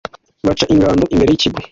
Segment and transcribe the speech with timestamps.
[0.47, 1.59] baca ingando imbere y'ikigo